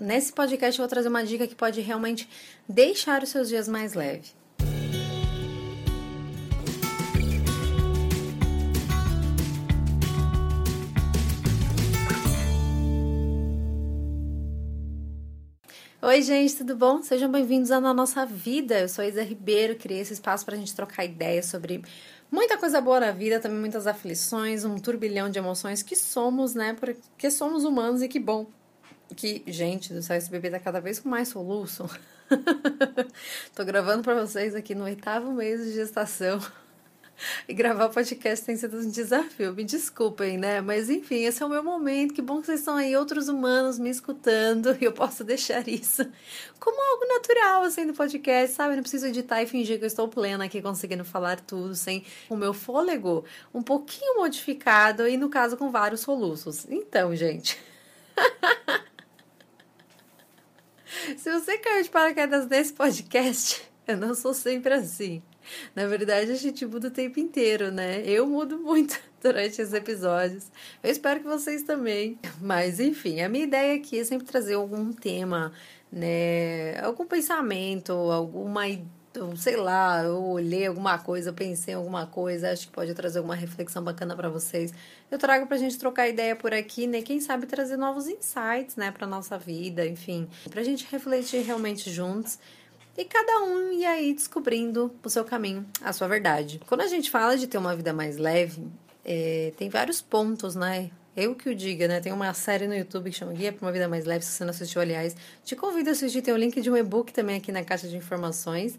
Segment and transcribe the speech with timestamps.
[0.00, 2.28] nesse podcast eu vou trazer uma dica que pode realmente
[2.66, 4.34] deixar os seus dias mais leves.
[16.02, 17.02] Oi, gente, tudo bom?
[17.02, 18.80] Sejam bem-vindos à Nossa Vida.
[18.80, 21.84] Eu sou Isa Ribeiro, criei esse espaço para a gente trocar ideias sobre
[22.32, 26.74] muita coisa boa na vida, também muitas aflições, um turbilhão de emoções que somos, né?
[26.74, 28.46] Porque somos humanos e que bom.
[29.16, 31.88] Que, gente do céu, esse bebê tá cada vez com mais soluço.
[33.54, 36.40] Tô gravando para vocês aqui no oitavo mês de gestação.
[37.46, 40.60] E gravar podcast tem sido um desafio, me desculpem, né?
[40.60, 42.14] Mas enfim, esse é o meu momento.
[42.14, 46.02] Que bom que vocês estão aí, outros humanos me escutando, e eu posso deixar isso
[46.58, 48.74] como algo natural, assim, no podcast, sabe?
[48.74, 52.36] Não preciso editar e fingir que eu estou plena aqui, conseguindo falar tudo sem o
[52.36, 56.66] meu fôlego um pouquinho modificado, e no caso com vários soluços.
[56.70, 57.58] Então, gente.
[61.16, 65.22] Se você caiu de paraquedas nesse podcast, eu não sou sempre assim.
[65.74, 68.02] Na verdade, a gente muda o tempo inteiro, né?
[68.04, 70.46] Eu mudo muito durante os episódios.
[70.82, 72.18] Eu espero que vocês também.
[72.40, 75.52] Mas, enfim, a minha ideia aqui é sempre trazer algum tema,
[75.90, 76.78] né?
[76.80, 78.68] Algum pensamento, alguma
[79.36, 83.34] sei lá, eu olhei alguma coisa, pensei em alguma coisa, acho que pode trazer alguma
[83.34, 84.72] reflexão bacana para vocês.
[85.10, 87.02] Eu trago pra gente trocar ideia por aqui, né?
[87.02, 92.38] Quem sabe trazer novos insights, né, pra nossa vida, enfim, pra gente refletir realmente juntos
[92.96, 96.60] e cada um ir aí descobrindo o seu caminho, a sua verdade.
[96.66, 98.66] Quando a gente fala de ter uma vida mais leve,
[99.04, 100.90] é, tem vários pontos, né?
[101.16, 102.00] Eu que o diga, né?
[102.00, 104.44] Tem uma série no YouTube que chama Guia para uma Vida Mais Leve, se você
[104.44, 105.16] não assistiu, aliás.
[105.44, 107.96] Te convido a assistir, tem o link de um e-book também aqui na caixa de
[107.96, 108.78] informações.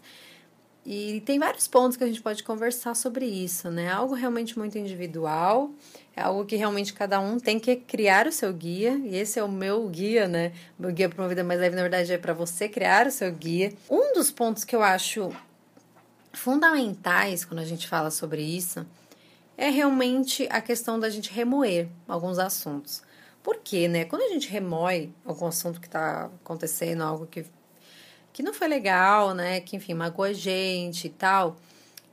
[0.84, 3.88] E tem vários pontos que a gente pode conversar sobre isso, né?
[3.88, 5.70] Algo realmente muito individual,
[6.16, 9.44] é algo que realmente cada um tem que criar o seu guia, e esse é
[9.44, 10.52] o meu guia, né?
[10.78, 13.10] O meu guia para uma vida mais leve, na verdade, é para você criar o
[13.12, 13.72] seu guia.
[13.88, 15.30] Um dos pontos que eu acho
[16.32, 18.84] fundamentais quando a gente fala sobre isso
[19.56, 23.02] é realmente a questão da gente remoer alguns assuntos.
[23.42, 24.04] Por quê, né?
[24.04, 27.44] Quando a gente remoe algum assunto que está acontecendo, algo que
[28.32, 29.60] que não foi legal, né?
[29.60, 31.56] Que enfim, magoou a gente e tal.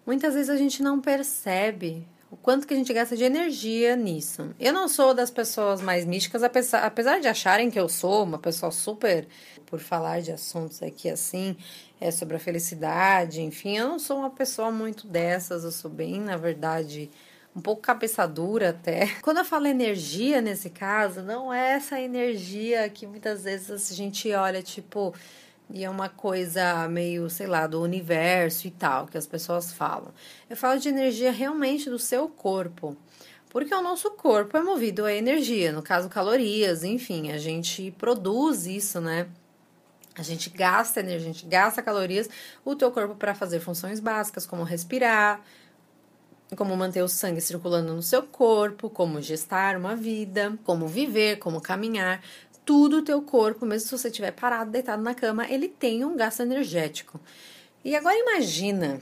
[0.06, 4.54] Muitas vezes a gente não percebe o quanto que a gente gasta de energia nisso.
[4.60, 8.38] Eu não sou das pessoas mais místicas, apesar, apesar de acharem que eu sou uma
[8.38, 9.28] pessoa super
[9.66, 11.56] por falar de assuntos aqui assim,
[12.00, 16.20] é sobre a felicidade, enfim, eu não sou uma pessoa muito dessas, eu sou bem,
[16.20, 17.10] na verdade,
[17.56, 19.16] um pouco cabeça dura até.
[19.22, 24.32] Quando eu falo energia nesse caso, não é essa energia que muitas vezes a gente
[24.34, 25.14] olha tipo
[25.72, 30.12] e é uma coisa meio, sei lá, do universo e tal, que as pessoas falam.
[30.50, 32.98] Eu falo de energia realmente do seu corpo.
[33.50, 38.68] Porque o nosso corpo é movido a energia, no caso calorias, enfim, a gente produz
[38.68, 39.28] isso, né?
[40.16, 42.30] A gente gasta energia, a gente gasta calorias,
[42.64, 45.42] o teu corpo para fazer funções básicas, como respirar,
[46.56, 51.62] como manter o sangue circulando no seu corpo, como gestar uma vida, como viver, como
[51.62, 52.22] caminhar
[52.66, 56.16] tudo o teu corpo, mesmo se você estiver parado, deitado na cama, ele tem um
[56.16, 57.20] gasto energético.
[57.84, 59.02] E agora imagina,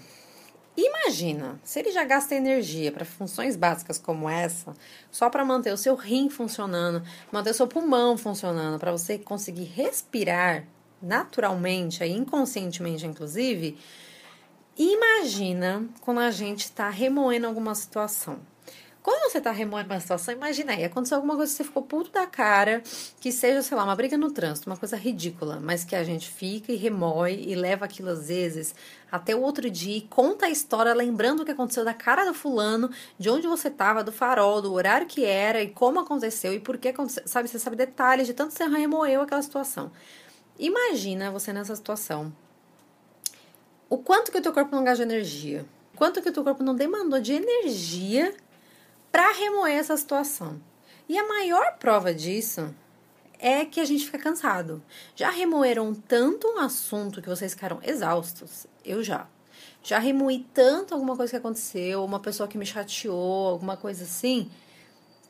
[0.77, 4.73] imagina, se ele já gasta energia para funções básicas como essa,
[5.11, 9.65] só para manter o seu rim funcionando, manter o seu pulmão funcionando, para você conseguir
[9.65, 10.65] respirar
[11.01, 13.77] naturalmente, inconscientemente inclusive,
[14.77, 18.39] imagina quando a gente está remoendo alguma situação.
[19.07, 22.11] Quando você tá remoendo uma situação, imagina aí, aconteceu alguma coisa que você ficou puto
[22.11, 22.83] da cara,
[23.21, 26.29] que seja, sei lá, uma briga no trânsito, uma coisa ridícula, mas que a gente
[26.29, 28.75] fica e remoe e leva aquilo às vezes
[29.09, 32.33] até o outro dia e conta a história lembrando o que aconteceu da cara do
[32.33, 36.59] fulano, de onde você tava, do farol, do horário que era e como aconteceu e
[36.59, 37.47] por que aconteceu, sabe?
[37.47, 39.89] Você sabe detalhes de tanto você remoeu aquela situação.
[40.59, 42.33] Imagina você nessa situação.
[43.89, 45.65] O quanto que o teu corpo não gasta energia.
[45.95, 48.35] Quanto que o teu corpo não demandou de energia
[49.11, 50.61] para remoer essa situação.
[51.09, 52.73] E a maior prova disso
[53.39, 54.83] é que a gente fica cansado.
[55.15, 58.67] Já remoeram tanto um assunto que vocês ficaram exaustos?
[58.83, 59.27] Eu já.
[59.81, 64.51] Já remoí tanto alguma coisa que aconteceu, uma pessoa que me chateou, alguma coisa assim,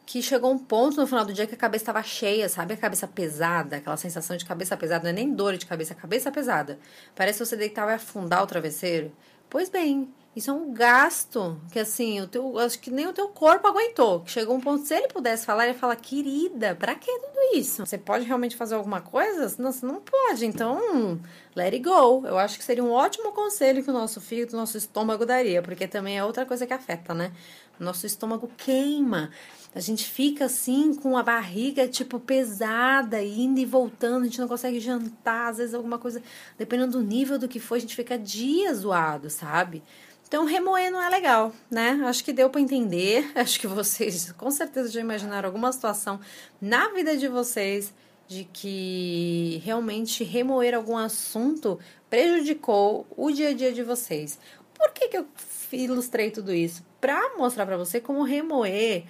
[0.08, 2.74] que chegou um ponto no final do dia que a cabeça estava cheia, sabe?
[2.74, 5.96] A cabeça pesada, aquela sensação de cabeça pesada, não é nem dor de cabeça, é
[5.98, 6.80] cabeça pesada.
[7.14, 9.12] Parece que você deitar e afundar o travesseiro.
[9.50, 13.28] Pois bem, isso é um gasto que, assim, o teu, acho que nem o teu
[13.30, 14.24] corpo aguentou.
[14.26, 17.86] Chegou um ponto, se ele pudesse falar, ele ia falar, querida, pra que tudo isso?
[17.86, 19.56] Você pode realmente fazer alguma coisa?
[19.58, 21.20] Não, você não pode, então,
[21.56, 22.26] let it go.
[22.26, 25.62] Eu acho que seria um ótimo conselho que o nosso fígado, o nosso estômago daria,
[25.62, 27.32] porque também é outra coisa que afeta, né?
[27.80, 29.32] nosso estômago queima.
[29.76, 34.48] A gente fica assim com a barriga tipo pesada, indo e voltando, a gente não
[34.48, 36.22] consegue jantar, às vezes alguma coisa,
[36.58, 39.84] dependendo do nível do que for, a gente fica dias zoado, sabe?
[40.28, 42.02] Então, remoer não é legal, né?
[42.06, 43.32] Acho que deu para entender.
[43.36, 46.20] Acho que vocês com certeza já imaginaram alguma situação
[46.60, 47.94] na vida de vocês
[48.28, 51.80] de que realmente remoer algum assunto
[52.10, 54.38] prejudicou o dia a dia de vocês.
[54.74, 55.26] Por que, que eu
[55.72, 56.86] ilustrei tudo isso?
[57.00, 59.06] Para mostrar para você como remoer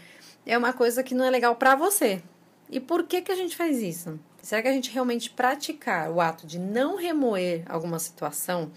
[0.45, 2.21] é uma coisa que não é legal para você.
[2.69, 4.19] E por que, que a gente faz isso?
[4.39, 8.71] Será que a gente realmente praticar o ato de não remoer alguma situação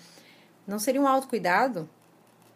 [0.67, 1.89] não seria um autocuidado?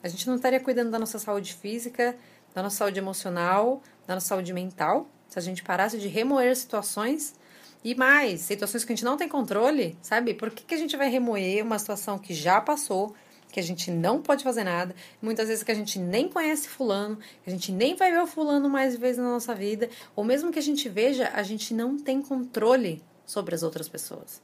[0.05, 2.15] A gente não estaria cuidando da nossa saúde física,
[2.55, 7.35] da nossa saúde emocional, da nossa saúde mental, se a gente parasse de remoer situações
[7.83, 10.35] e mais, situações que a gente não tem controle, sabe?
[10.35, 13.15] Por que, que a gente vai remoer uma situação que já passou,
[13.51, 17.17] que a gente não pode fazer nada, muitas vezes que a gente nem conhece fulano,
[17.43, 20.53] que a gente nem vai ver o fulano mais vezes na nossa vida, ou mesmo
[20.53, 24.43] que a gente veja, a gente não tem controle sobre as outras pessoas.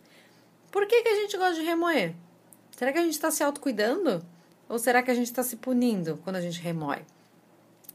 [0.71, 2.15] Por que, que a gente gosta de remoer?
[2.75, 4.25] Será que a gente está se autocuidando?
[4.71, 7.05] Ou será que a gente está se punindo quando a gente remoe?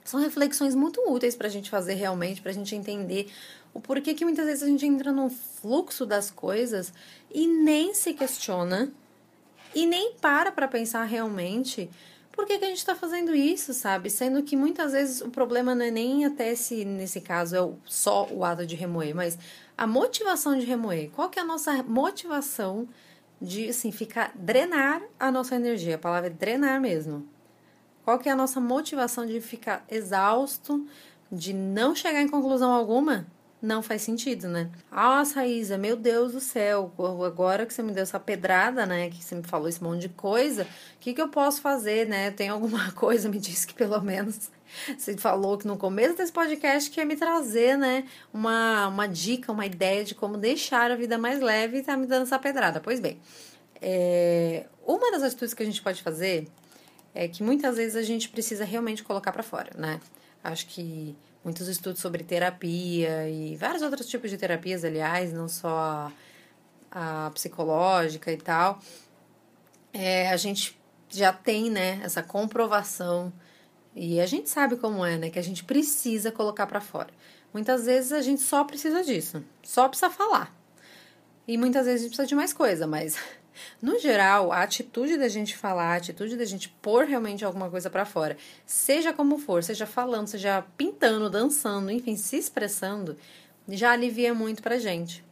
[0.03, 3.31] São reflexões muito úteis para a gente fazer realmente, para a gente entender
[3.73, 6.93] o porquê que muitas vezes a gente entra no fluxo das coisas
[7.33, 8.91] e nem se questiona
[9.73, 11.89] e nem para para pensar realmente
[12.33, 14.09] por que, que a gente está fazendo isso, sabe?
[14.09, 18.27] Sendo que muitas vezes o problema não é nem até se, nesse caso, é só
[18.29, 19.37] o ato de remoer, mas
[19.77, 21.09] a motivação de remoer.
[21.11, 22.89] Qual que é a nossa motivação
[23.45, 25.95] de assim, ficar drenar a nossa energia.
[25.95, 27.25] A palavra é drenar mesmo.
[28.03, 30.85] Qual que é a nossa motivação de ficar exausto,
[31.31, 33.25] de não chegar em conclusão alguma?
[33.65, 34.69] Não faz sentido, né?
[34.91, 36.93] Nossa, Isa, meu Deus do céu,
[37.25, 39.09] agora que você me deu essa pedrada, né?
[39.09, 42.29] Que você me falou esse monte de coisa, o que, que eu posso fazer, né?
[42.29, 44.51] Tem alguma coisa, me diz que pelo menos
[44.95, 49.51] você falou que no começo desse podcast que ia me trazer, né, uma, uma dica,
[49.51, 52.79] uma ideia de como deixar a vida mais leve e tá me dando essa pedrada.
[52.79, 53.19] Pois bem,
[53.81, 56.47] é, uma das atitudes que a gente pode fazer
[57.15, 59.99] é que muitas vezes a gente precisa realmente colocar para fora, né?
[60.43, 61.15] Acho que
[61.45, 66.11] muitos estudos sobre terapia e vários outros tipos de terapias, aliás, não só
[66.91, 68.79] a, a psicológica e tal,
[69.93, 70.77] é, a gente
[71.07, 73.31] já tem, né, essa comprovação
[73.95, 75.29] e a gente sabe como é, né?
[75.29, 77.09] Que a gente precisa colocar para fora.
[77.53, 80.53] Muitas vezes a gente só precisa disso, só precisa falar.
[81.47, 83.17] E muitas vezes a gente precisa de mais coisa, mas
[83.81, 87.89] no geral, a atitude da gente falar, a atitude da gente pôr realmente alguma coisa
[87.89, 93.17] para fora, seja como for, seja falando, seja pintando, dançando, enfim, se expressando,
[93.67, 95.23] já alivia muito pra gente.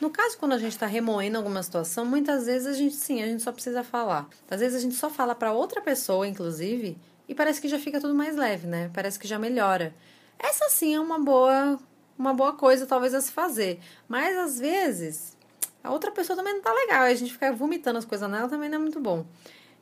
[0.00, 3.26] No caso, quando a gente está remoendo alguma situação, muitas vezes a gente sim, a
[3.26, 4.28] gente só precisa falar.
[4.48, 6.96] Às vezes a gente só fala para outra pessoa, inclusive,
[7.28, 8.90] e parece que já fica tudo mais leve, né?
[8.94, 9.92] Parece que já melhora.
[10.38, 11.80] Essa sim é uma boa,
[12.16, 15.36] uma boa coisa talvez a se fazer, mas às vezes
[15.82, 18.68] a outra pessoa também não tá legal, a gente ficar vomitando as coisas nela também
[18.68, 19.24] não é muito bom.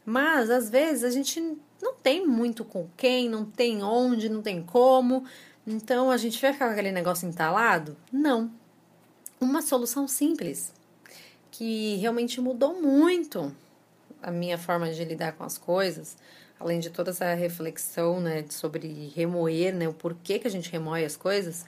[0.04, 1.40] Mas às vezes a gente
[1.82, 5.24] não tem muito com quem, não tem onde, não tem como.
[5.66, 7.96] Então a gente vai ficar com aquele negócio entalado?
[8.12, 8.50] Não.
[9.40, 10.72] Uma solução simples
[11.50, 13.52] que realmente mudou muito
[14.22, 16.16] a minha forma de lidar com as coisas
[16.58, 21.04] além de toda essa reflexão, né, sobre remoer, né, o porquê que a gente remoe
[21.04, 21.66] as coisas,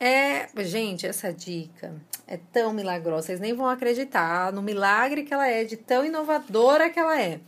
[0.00, 1.94] é, gente, essa dica
[2.26, 6.88] é tão milagrosa, vocês nem vão acreditar no milagre que ela é, de tão inovadora
[6.88, 7.38] que ela é.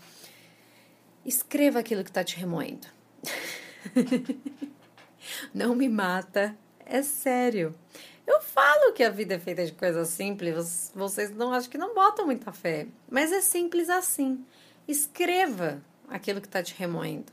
[1.25, 2.87] Escreva aquilo que está te remoendo.
[5.55, 6.55] Não me mata,
[6.85, 7.75] é sério.
[8.27, 11.95] Eu falo que a vida é feita de coisas simples, vocês não acho que não
[11.95, 14.45] botam muita fé, mas é simples assim.
[14.87, 17.33] Escreva aquilo que está te remoendo.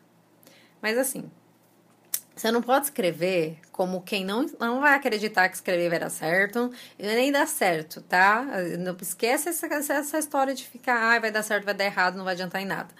[0.82, 1.30] Mas assim,
[2.40, 6.72] você não pode escrever como quem não, não vai acreditar que escrever vai dar certo
[6.98, 8.46] e nem dá certo, tá?
[8.80, 12.24] Não esquece essa, essa história de ficar, ah, vai dar certo, vai dar errado, não
[12.24, 12.94] vai adiantar em nada.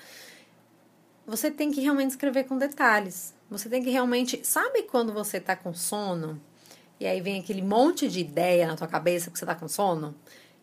[1.26, 3.34] Você tem que realmente escrever com detalhes.
[3.50, 4.46] Você tem que realmente.
[4.46, 6.42] Sabe quando você tá com sono?
[7.00, 10.14] E aí vem aquele monte de ideia na tua cabeça que você tá com sono?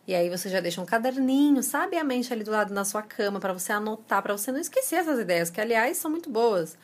[0.05, 3.53] E aí você já deixa um caderninho, sabiamente ali do lado da sua cama para
[3.53, 6.77] você anotar, para você não esquecer essas ideias, que aliás são muito boas.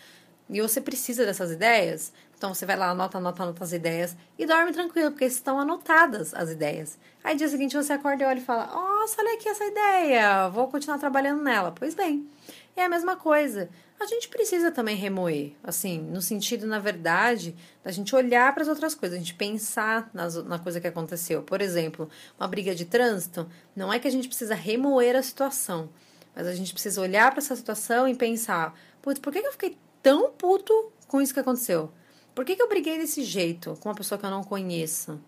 [0.50, 4.46] E você precisa dessas ideias, então você vai lá, anota, anota, anota as ideias e
[4.46, 6.98] dorme tranquilo, porque estão anotadas as ideias.
[7.24, 10.68] Aí dia seguinte você acorda e olha e fala: Nossa, olha aqui essa ideia, vou
[10.68, 11.72] continuar trabalhando nela.
[11.72, 12.28] Pois bem,
[12.76, 13.70] é a mesma coisa
[14.04, 18.70] a gente precisa também remoer, assim, no sentido, na verdade, da gente olhar para as
[18.70, 21.42] outras coisas, a gente pensar nas, na coisa que aconteceu.
[21.42, 25.90] Por exemplo, uma briga de trânsito, não é que a gente precisa remoer a situação,
[26.36, 29.78] mas a gente precisa olhar para essa situação e pensar, putz, por que eu fiquei
[30.04, 31.92] tão puto com isso que aconteceu?
[32.36, 35.20] Por que, que eu briguei desse jeito com uma pessoa que eu não conheço?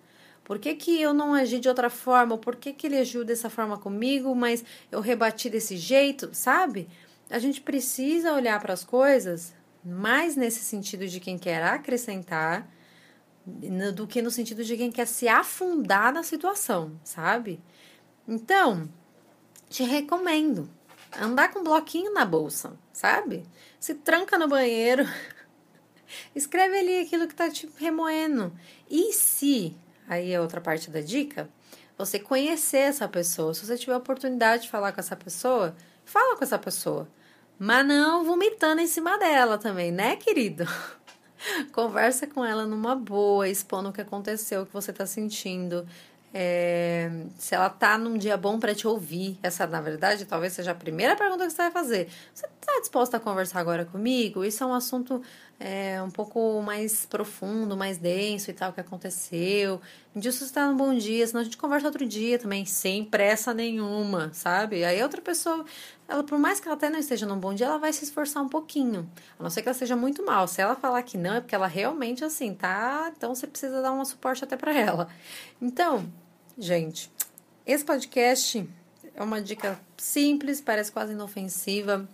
[0.44, 2.38] Por que, que eu não agi de outra forma?
[2.38, 6.88] Por que, que ele agiu dessa forma comigo, mas eu rebati desse jeito, sabe?
[7.30, 9.54] A gente precisa olhar para as coisas
[9.84, 12.70] mais nesse sentido de quem quer acrescentar
[13.94, 17.60] do que no sentido de quem quer se afundar na situação, sabe?
[18.28, 18.90] Então,
[19.70, 20.70] te recomendo
[21.20, 23.46] andar com um bloquinho na bolsa, sabe?
[23.80, 25.06] Se tranca no banheiro,
[26.36, 28.54] escreve ali aquilo que tá te remoendo.
[28.90, 29.76] E se,
[30.08, 31.50] aí é outra parte da dica,
[31.98, 36.36] você conhecer essa pessoa, se você tiver a oportunidade de falar com essa pessoa, fala
[36.36, 37.08] com essa pessoa.
[37.58, 40.66] Mas não vomitando em cima dela também, né, querido?
[41.72, 45.88] Conversa com ela numa boa, expondo o que aconteceu, o que você está sentindo.
[46.38, 49.40] É, se ela tá num dia bom para te ouvir.
[49.42, 52.10] Essa, na verdade, talvez seja a primeira pergunta que você vai fazer.
[52.34, 54.44] Você está disposta a conversar agora comigo?
[54.44, 55.22] Isso é um assunto
[55.58, 59.80] é, um pouco mais profundo, mais denso e tal, que aconteceu.
[60.14, 63.06] Um dia você está num bom dia, senão a gente conversa outro dia também, sem
[63.06, 64.84] pressa nenhuma, sabe?
[64.84, 65.64] Aí outra pessoa,
[66.06, 68.44] ela, por mais que ela até não esteja num bom dia, ela vai se esforçar
[68.44, 69.10] um pouquinho.
[69.40, 70.50] A não ser que ela seja muito mal.
[70.50, 73.10] Se ela falar que não, é porque ela realmente, assim, tá.
[73.16, 75.08] Então você precisa dar um suporte até para ela.
[75.62, 76.12] Então,
[76.58, 77.12] gente,
[77.66, 78.68] esse podcast
[79.14, 82.08] é uma dica simples, parece quase inofensiva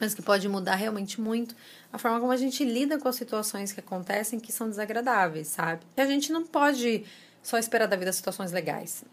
[0.00, 1.54] mas que pode mudar realmente muito
[1.92, 5.82] a forma como a gente lida com as situações que acontecem que são desagradáveis, sabe?
[5.94, 7.04] E a gente não pode
[7.42, 9.04] só esperar da vida situações legais.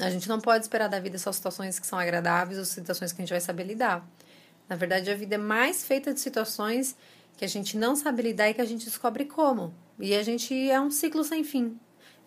[0.00, 3.22] A gente não pode esperar da vida só situações que são agradáveis ou situações que
[3.22, 4.06] a gente vai saber lidar.
[4.68, 6.96] Na verdade, a vida é mais feita de situações
[7.36, 9.72] que a gente não sabe lidar e que a gente descobre como.
[9.98, 11.78] E a gente é um ciclo sem fim.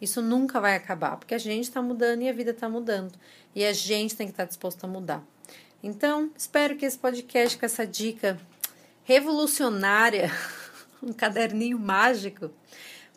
[0.01, 3.13] Isso nunca vai acabar, porque a gente está mudando e a vida está mudando.
[3.55, 5.23] E a gente tem que estar tá disposto a mudar.
[5.81, 8.39] Então, espero que esse podcast com essa dica
[9.03, 10.31] revolucionária,
[11.01, 12.51] um caderninho mágico,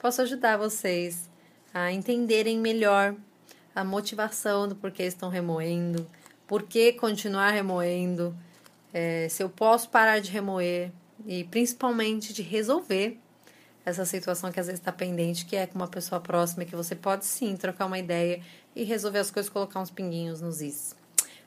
[0.01, 1.31] possa ajudar vocês
[1.73, 3.15] a entenderem melhor
[3.75, 6.07] a motivação do porquê estão remoendo,
[6.47, 8.37] por que continuar remoendo,
[8.93, 10.93] é, se eu posso parar de remoer
[11.27, 13.19] e principalmente de resolver
[13.85, 16.95] essa situação que às vezes está pendente, que é com uma pessoa próxima que você
[16.95, 18.41] pode sim trocar uma ideia
[18.75, 20.95] e resolver as coisas, colocar uns pinguinhos nos is.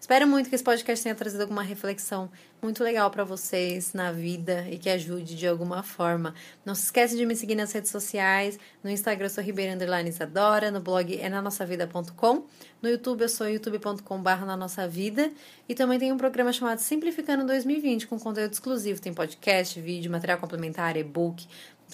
[0.05, 2.29] Espero muito que esse podcast tenha trazido alguma reflexão
[2.61, 6.35] muito legal para vocês na vida e que ajude de alguma forma.
[6.63, 8.59] Não se esquece de me seguir nas redes sociais.
[8.83, 12.43] No Instagram eu sou Ribeira Underline Isadora, no blog é na nossa vida.com.
[12.83, 15.31] No YouTube eu sou youtube.com.br na nossa vida.
[15.67, 19.01] E também tem um programa chamado Simplificando 2020 com conteúdo exclusivo.
[19.01, 21.47] Tem podcast, vídeo, material complementar, e-book,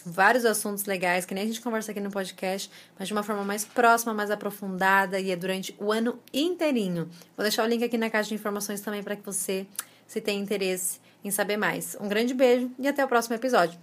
[0.05, 3.43] vários assuntos legais que nem a gente conversa aqui no podcast, mas de uma forma
[3.43, 7.09] mais próxima, mais aprofundada e é durante o ano inteirinho.
[7.35, 9.65] Vou deixar o link aqui na caixa de informações também para que você,
[10.07, 11.95] se tem interesse em saber mais.
[11.99, 13.79] Um grande beijo e até o próximo episódio.